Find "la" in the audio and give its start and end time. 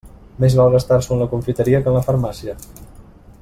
1.23-1.27, 1.99-2.03